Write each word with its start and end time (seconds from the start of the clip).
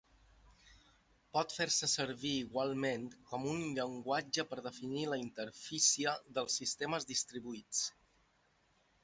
Pot 1.37 1.51
fer-se 1.57 1.89
servir 1.91 2.31
igualment 2.37 3.05
com 3.33 3.45
una 3.51 3.67
llenguatge 3.75 4.47
per 4.55 4.59
definir 4.69 5.05
la 5.13 5.21
interfície 5.27 6.17
dels 6.41 6.59
sistemes 6.63 7.09
distribuïts. 7.13 7.85